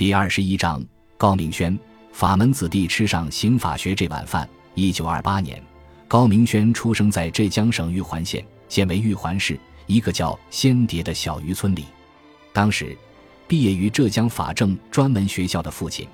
[0.00, 0.82] 第二十一章，
[1.18, 1.78] 高明轩，
[2.10, 4.48] 法门子弟吃上刑法学这碗饭。
[4.74, 5.62] 一九二八年，
[6.08, 11.84] 高明轩出生在浙江省玉环县，现为玉环市一个叫仙蝶的小渔村里。
[12.50, 12.96] 当时，
[13.46, 16.08] 毕业于浙江法政专门学校的父亲，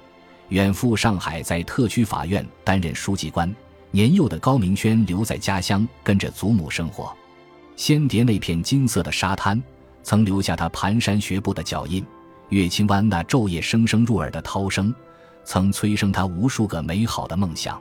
[0.49, 3.55] 远赴上海，在特区法院担任书记官。
[3.93, 7.17] 年幼的高明轩留在家乡，跟着祖母生活。
[7.77, 9.63] 仙蝶那片金色的沙滩，
[10.03, 12.05] 曾留下他蹒跚学步的脚印。
[12.51, 14.95] 月清湾那昼夜声声入耳的涛声，
[15.45, 17.81] 曾催生他无数个美好的梦想。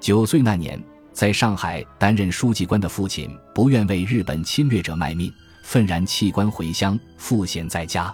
[0.00, 8.12] 九岁那年，在上海担任书记官的父亲不愿为日本侵略者卖命，愤然弃官回乡，赋闲在家。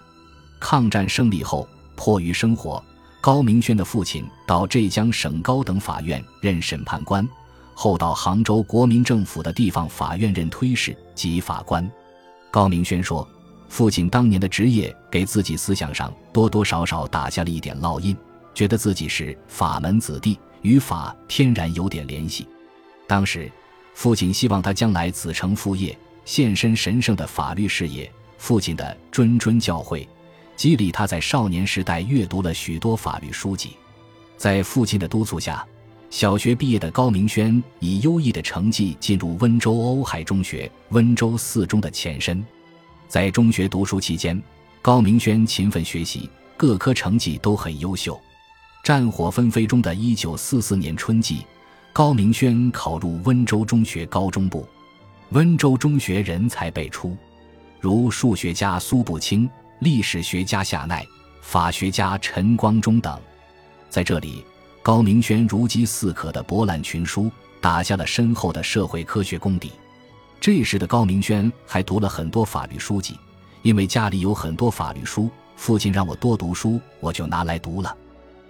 [0.61, 2.85] 抗战胜利后，迫于生活，
[3.23, 7.27] 高明轩的父亲到浙江省高等法院任审判官，
[7.75, 11.91] 后到杭州国民政府的地方法院任推事及法官。
[12.51, 13.27] 高明轩说。
[13.69, 18.17] 父亲当年的职业给自己思想上多多少少打下了一点烙印，
[18.55, 22.49] 觉得自己是法门子弟，与法天然有点联系。
[23.07, 23.51] 当时，
[23.95, 28.11] 父亲希望他将来子承父业，献身神圣的法律事业。
[28.39, 30.07] 父亲的谆谆教诲，
[30.55, 33.77] 激励他在少年时代阅读了许多法律书籍。
[34.37, 35.67] 在父亲的督促下，
[36.09, 42.45] 小学毕业的高明轩以优异的成绩进入温州瓯海中学，温州四中的前身。
[43.09, 44.41] 在中学读书期间，
[44.83, 46.29] 高明轩勤奋学习，
[46.59, 48.21] 各科成绩都很优秀。
[48.85, 51.47] 战火纷飞中的一九四四年春季，
[51.91, 54.69] 高明轩考入温州中学高中部。
[55.31, 57.17] 温州中学人才辈出，
[57.81, 61.03] 如数学家苏步青、历史学家夏鼐、
[61.41, 63.19] 法学家陈光忠等。
[63.89, 64.45] 在这里，
[64.83, 69.73] 高明轩如饥似渴地博览群书，打下了深厚的社会科学功底。
[70.51, 73.21] 这时的高明轩还读了很多法律书籍，
[73.61, 77.95] 因为家里有很多法律书，父亲让我多读书，我就拿来读了。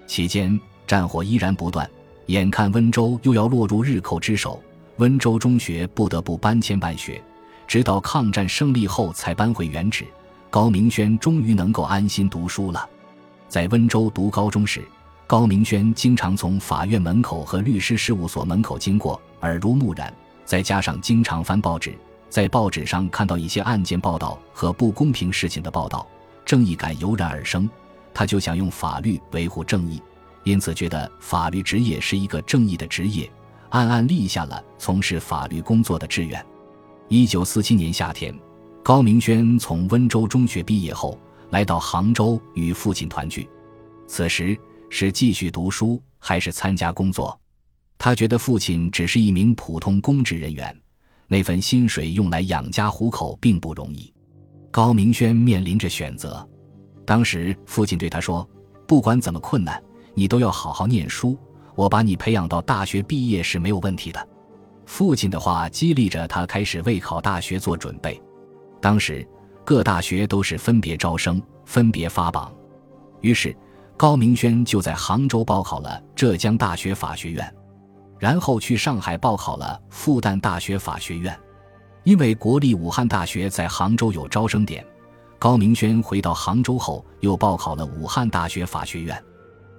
[0.06, 1.90] 期间战火依然不断，
[2.26, 4.62] 眼看温州又要落入日寇之手，
[4.98, 7.20] 温州中学不得不搬迁办学，
[7.66, 10.06] 直到抗战胜利后才搬回原址。
[10.50, 12.88] 高明轩终于能够安心读书了。
[13.48, 14.86] 在温州读高中时，
[15.26, 20.14] 高明轩经常从法院门口和律师事务所门口经过，耳濡目染。
[20.48, 21.94] 再加上经常翻报纸，
[22.30, 26.08] 在报纸上看到一些案件报道和不公平事情的报道，
[26.42, 27.68] 正义感油然而生。
[28.14, 30.00] 他就想用法律维护正义，
[30.44, 33.30] 因此觉得法律职业是一个正义的职业，
[33.68, 36.42] 暗暗立下了从事法律工作的志愿。
[37.08, 38.34] 一九四七年夏天，
[38.82, 41.20] 高明轩从温州中学毕业后，
[41.50, 43.46] 来到杭州与父亲团聚。
[44.06, 47.38] 此时是继续读书还是参加工作？
[47.98, 50.74] 他觉得父亲只是一名普通公职人员，
[51.26, 54.12] 那份薪水用来养家糊口并不容易。
[54.70, 56.48] 高明轩面临着选择。
[57.04, 58.48] 当时父亲对他说
[58.86, 59.82] ：“不管怎么困难，
[60.14, 61.36] 你都要好好念书。
[61.74, 64.28] 我把你培养到大学毕业是没有问题的。”
[64.86, 68.20] 父亲的话激励着他，开始为考大学做准备。
[68.80, 69.26] 当时
[69.64, 72.54] 各大学都是分别招生、分别发榜，
[73.20, 73.54] 于是
[73.96, 77.54] 高明轩就在杭州报考了浙江大学法学院。
[78.18, 81.38] 然后去上海报考了复旦大学法学院，
[82.02, 84.84] 因为国立武汉大学在杭州有招生点，
[85.38, 89.22] 高明轩回到杭州后又报考了武汉大学法学院。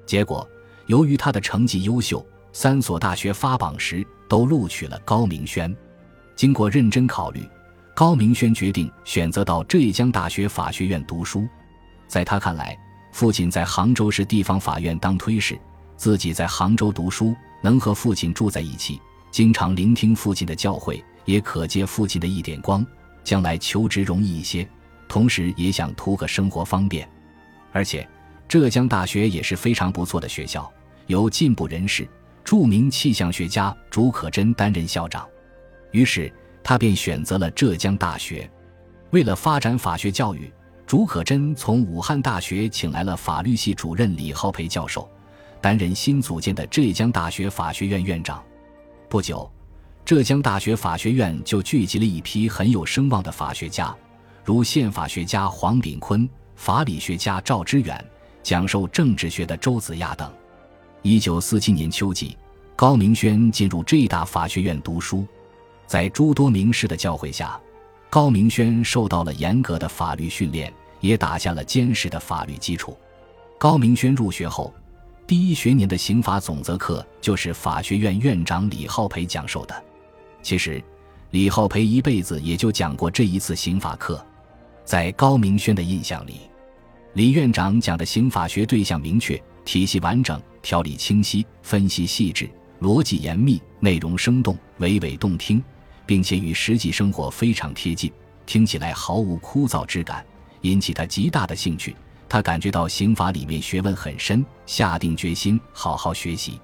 [0.05, 0.47] 结果，
[0.85, 5.75] 由于他的成绩优秀，三所大学发榜时都录取了高明轩。
[6.35, 7.47] 经过认真考虑，
[7.93, 11.45] 高明轩决定选择到浙江大学法学院读书。
[12.07, 12.75] 在他看来，
[13.11, 15.59] 父亲在杭州市地方法院当推事，
[15.97, 17.35] 自己在杭州读书。
[17.61, 22.85] 能和父亲住在一起，经常聆听父亲的教诲，也可借父亲的一点光，
[23.23, 24.67] 将来求职容易一些。
[25.07, 27.09] 同时，也想图个生活方便。
[27.71, 28.07] 而且，
[28.47, 30.71] 浙江大学也是非常不错的学校，
[31.07, 32.07] 由进步人士、
[32.43, 35.27] 著名气象学家竺可桢担任校长。
[35.91, 36.31] 于是，
[36.63, 38.49] 他便选择了浙江大学。
[39.09, 40.51] 为了发展法学教育，
[40.85, 45.09] 竺可桢从武汉大学请来了法律系主任李浩培教授。
[45.61, 48.41] 担任新组建的浙江大学法学院院长，
[49.09, 49.49] 不久，
[50.05, 53.95] 浙江大学法学院就聚集了一批很有声望的法学家，
[54.45, 58.03] 如宪法学家黄炳坤、法理学家赵之远、
[58.41, 60.31] 讲授政治学的周子亚等。
[61.01, 62.37] 一九四七年秋季，
[62.75, 65.25] 高明轩进入浙大法学院读书，
[65.85, 67.59] 在诸多名师的教诲下，
[68.09, 72.97] 高明轩受到了严格的法律训练，也打下了坚实的法律基础。
[73.57, 74.73] 高明轩入学后。
[75.29, 79.83] 第一学年的刑法总则课就是法学院院长李浩培讲授的。
[80.41, 80.83] 其实，
[81.29, 84.25] 李浩培一辈子也就讲过这一次刑法课。
[84.83, 86.49] 在高明轩的印象里，
[87.13, 92.49] 李院长讲的刑法学对象明确，体系完整，条理清晰，分析细致，
[92.81, 95.63] 逻辑严密，内容生动，娓娓动听，
[96.07, 98.11] 并且与实际生活非常贴近，
[98.47, 100.25] 听起来毫无枯燥之感，
[100.61, 101.95] 引起他极大的兴趣。
[102.29, 106.61] 他感觉到刑法里面学问很深，下定决心好好学习。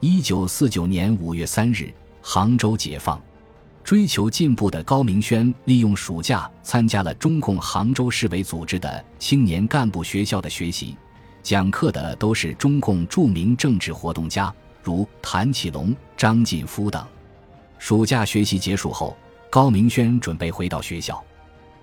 [0.00, 1.90] 一九四九年五月三日，
[2.22, 3.20] 杭州解放。
[3.82, 10.94] 追求进步的高明轩利用暑假参加了中共杭州市委组织的青年干部学校的学习，
[11.42, 17.02] 讲课的都是中共著名政治活动家，如谭启龙、张晋夫等。
[17.78, 19.16] 暑假学习结束后，
[19.48, 21.24] 高明轩准备回到学校。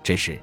[0.04, 0.40] 这时，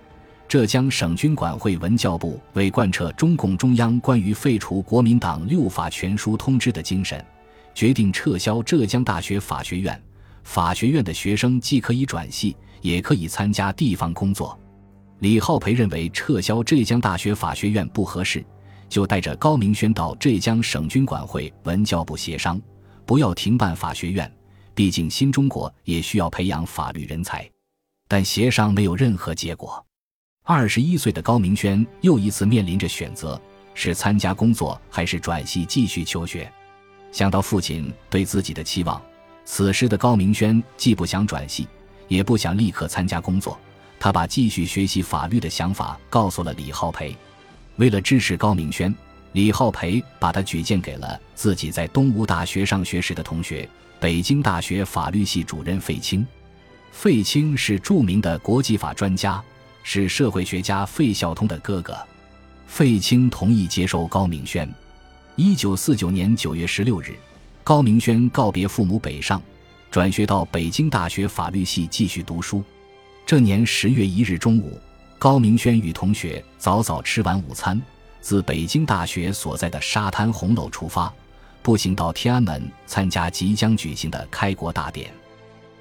[0.54, 7.26] 浙江省军管会文教部为贯彻中共中央关于废除国民党六法全书通知的精神，
[7.74, 10.00] 决定撤销浙江大学法学院。
[10.44, 14.56] 法学院的学生既可以转系，也可以参加地方工作。
[15.22, 18.46] 李浩培认为撤销浙江大学法学院不合适，
[18.88, 22.62] 就带着高明轩到浙江省军管会文教部协商，
[23.08, 24.32] 不要停办法学院。
[24.76, 27.50] 毕竟新中国也需要培养法律人才。
[28.08, 29.84] 但协商没有任何结果。
[30.46, 33.42] 二十一岁的高明轩又一次面临着选择：
[33.74, 36.52] 是参加工作，还是转系继续求学？
[37.14, 39.02] 想到父亲对自己的期望。
[39.46, 41.66] 此时的高明轩既不想转系，
[42.10, 43.58] 也不想立刻参加工作。
[43.98, 47.16] 他把继续学习法律的想法告诉了李浩培。
[47.78, 48.94] 为了支持高明轩，
[49.32, 53.68] 李浩培把他举荐给了自己在东吴大学上学时的同学——
[53.98, 56.28] 北京大学法律系主任费清。
[56.92, 59.42] 费清是著名的国际法专家，
[59.84, 61.96] 是社会学家费孝通的哥哥。
[62.66, 64.68] 费清同意接受高明轩。
[65.36, 67.16] 一九四九年九月十六日。
[67.66, 69.42] 高明轩告别父母北上，
[69.90, 72.62] 转学到北京大学法律系继续读书。
[73.26, 74.78] 这年十月一日中午，
[75.18, 77.82] 高明轩与同学早早吃完午餐，
[78.20, 81.14] 自北京大学所在的沙滩红楼出发，
[81.62, 85.10] 步行到天安门参加即将举行的开国大典。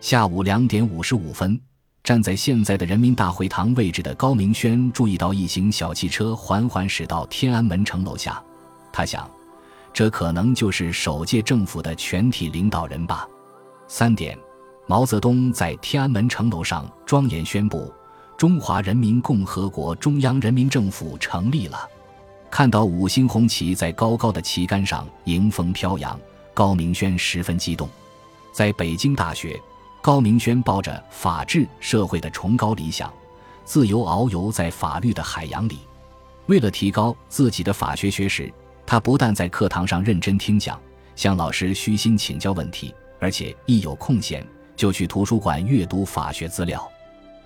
[0.01, 1.61] 下午两点五十五分，
[2.05, 8.43] 站在现在的人民大会堂位置的高明轩注意到一行小汽车缓缓驶到天安门城楼下，
[8.93, 9.29] 他想。
[9.95, 13.29] 这可能就是首届政府的全体领导人吧。
[13.87, 14.37] 三点，
[14.89, 17.93] 毛泽东在天安门城楼上庄严宣布
[18.37, 21.89] ：“中华人民共和国中央人民政府成立了。”
[22.51, 26.19] 看到五星红旗在高高的旗杆上迎风飘扬，
[26.53, 27.89] 高明轩十分激动。
[28.51, 29.61] 在北京大学，
[30.03, 33.11] 高明轩抱着法治社会的崇高理想，
[33.65, 35.79] 自由遨游在法律的海洋里。
[36.47, 38.53] 为了提高自己的法学学识。
[38.85, 40.79] 他不但在课堂上认真听讲，
[41.15, 44.45] 向老师虚心请教问题，而且一有空闲
[44.75, 46.87] 就去图书馆阅读法学资料。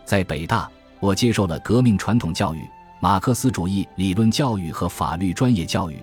[0.07, 0.69] 在北大，
[0.99, 2.63] 我接受了革命传统教育、
[3.01, 6.03] 马克思主义理论教育和法律专业教育，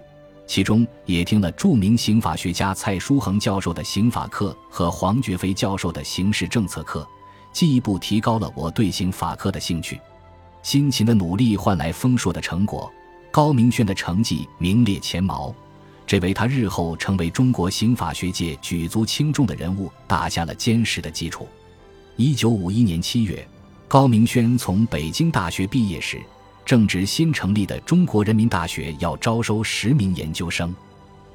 [0.54, 7.08] 其中也听了著名刑法学家蔡书恒教授的刑法课和黄觉飞教授的刑事政策课，
[7.52, 10.00] 进一步提高了我对刑法课的兴趣。
[10.62, 12.88] 辛勤的努力换来丰硕的成果。
[13.32, 15.52] 高明轩的成绩名列前茅，
[16.06, 21.48] 这为他日后成为中国刑法学界举足轻重的人物打下了坚实的基础。
[22.16, 23.44] 一九五一年七月，
[23.88, 26.22] 高明轩从北京大学毕业时，
[26.66, 30.74] 正值新成立的中国人民大学要招收十名研究生。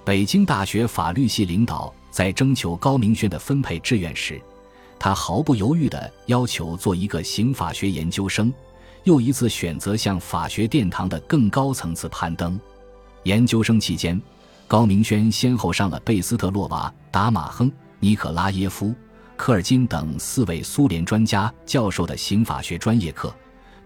[0.05, 4.41] 北京大学法律系领导在征求高明轩的分配志愿时，
[4.99, 8.53] 他毫不犹豫地要求做一个刑法学研究生。
[9.05, 12.59] 又一次选择向法学殿堂的更高层次攀登。
[13.23, 14.21] 研究生期间，
[14.67, 17.71] 高明轩先后上了贝斯特洛娃、达马亨、
[18.01, 18.95] 尼可拉耶夫、
[19.37, 23.35] 科尔金等四位苏联专家教授的刑法学专业课，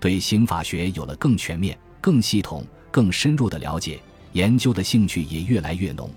[0.03, 4.01] 对刑法学有了更全面、更系统、更深入的了解，
[4.33, 6.11] 研究的兴趣也越来越浓。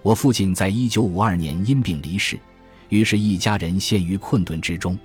[0.00, 2.38] 我父亲在一九五二年因病离世，
[2.88, 4.96] 于是，一家人陷于困顿之中。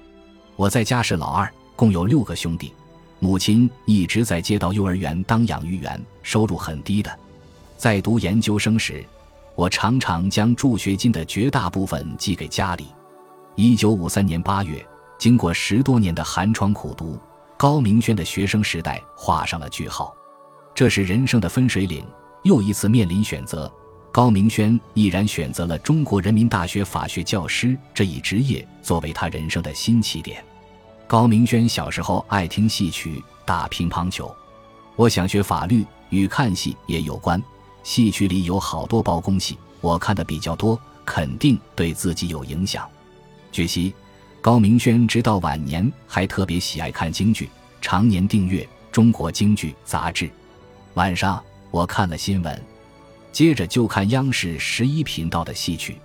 [0.55, 2.71] 我在家是老二，共有六个兄弟。
[3.17, 7.11] 母亲一直在街道幼儿园当养育员，收入很低的。
[7.75, 9.03] 在读研究生时，
[9.55, 12.85] 我常常将助学金的绝大部分寄给家里。
[13.55, 14.85] 一九五三年八月，
[15.17, 17.19] 经过十多年的寒窗苦读，
[17.61, 20.11] 高明轩的学生时代画上了句号。
[20.73, 22.03] 这是人生的分水岭，
[22.41, 23.71] 又一次面临选择。
[24.11, 30.43] 高明轩毅然选择了中国人民大学法学教师这一职业，作为他人生的新起点。
[31.05, 34.35] 高明轩小时候爱听戏曲、打乒乓球。
[34.95, 37.39] 我想学法律，与看戏也有关。
[37.83, 42.89] 戏曲里有好多包公戏，我看的比较多，肯定对自己有影响。
[43.51, 43.93] 据悉，
[44.41, 47.47] 高明轩直到晚年还特别喜爱看京剧，
[47.79, 50.27] 常年订阅《中国京剧》杂志。
[50.95, 52.59] 晚上我看了新闻，
[53.31, 55.97] 接着就看央视十一频道的戏曲。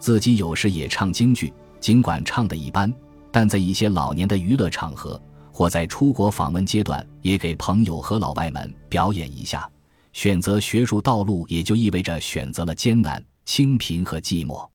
[0.00, 2.92] 自己有时也唱京剧，尽管唱的一般，
[3.30, 5.20] 但在一些老年的娱乐场合
[5.52, 9.70] 或在出国访问阶段，也给朋友和老外们表演一下。
[10.12, 14.68] 选择学术道路，也就意味着选择了艰难、清贫和寂寞。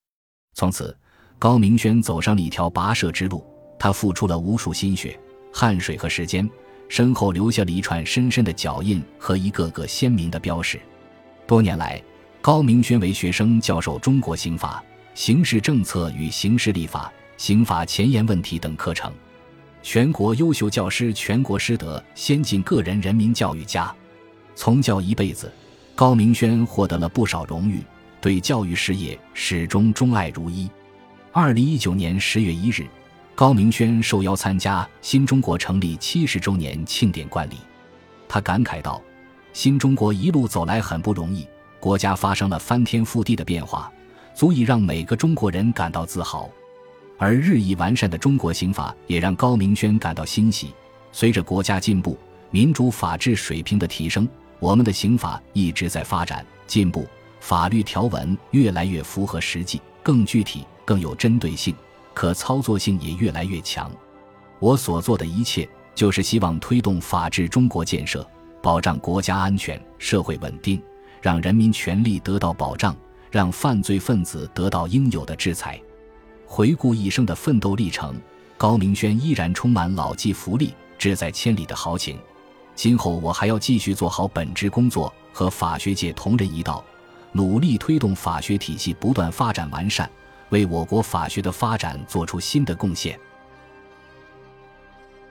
[0.54, 0.96] 从此，
[1.44, 3.46] 高明轩走上了一条跋涉之路。
[3.78, 5.20] 他付出了无数心血、
[5.52, 6.50] 汗水和时间，
[6.88, 10.80] 身后留下了一串深深的脚印和一个个鲜明的标识。
[11.46, 12.02] 多年来，
[12.42, 14.82] 高明轩为学生教授中国刑法。
[15.16, 19.12] 刑事政策与刑事立法、刑法前沿问题等课程，
[19.82, 23.94] 全国优秀教师，全国师德先进个人，人民教育家。
[24.56, 25.52] 从教一辈子，
[25.94, 27.84] 高明轩获得了不少荣誉，
[28.22, 30.70] 对教育事业始终钟爱如一。
[31.36, 32.86] 二零一九年十月一日，
[33.34, 37.56] 高明轩受邀参加新中国成立七十周年庆典观礼，
[38.30, 39.02] 他感慨道
[39.52, 41.48] ：“新中国一路走来很不容易，
[41.80, 43.92] 国家发生了翻天覆地的变化。”
[44.36, 46.48] 足以让每个中国人感到自豪，
[47.18, 50.72] 而日益完善的中国刑法也让高明轩感到欣喜。
[51.12, 52.16] 随着国家进步、
[52.52, 57.08] 民主法治水平的提升，我们的刑法一直在发展进步，
[57.40, 61.75] 法律条文越来越符合实际，更具体、更有针对性，
[62.13, 63.92] 可操作性也越来越强。
[64.60, 68.28] 我所做的一切，就是希望推动法治中国建设，
[68.62, 70.82] 保障国家安全、社会稳定，
[71.22, 72.96] 让人民权利得到保障。
[73.32, 75.82] 让犯罪分子得到应有的制裁。
[76.46, 78.13] 回顾一生的奋斗历程，
[78.60, 82.20] 高明轩依然充满老骥伏枥、志在千里的豪情。
[82.75, 86.86] 今后我还要继续做好本职工作，和法学界同仁一道，
[87.32, 90.08] 努力推动法学体系不断发展完善，
[90.54, 93.20] 为我国法学的发展做出新的贡献。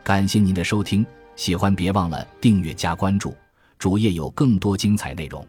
[0.02, 3.32] 感谢您的收听，喜欢别忘了订阅加关注，
[3.78, 5.46] 主页有更多精彩内容。